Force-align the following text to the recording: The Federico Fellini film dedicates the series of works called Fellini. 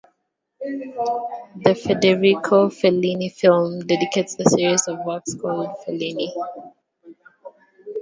The 1.63 1.75
Federico 1.75 2.69
Fellini 2.69 3.31
film 3.31 3.85
dedicates 3.85 4.33
the 4.35 4.45
series 4.45 4.87
of 4.87 4.97
works 5.05 5.35
called 5.35 5.75
Fellini. 5.85 6.29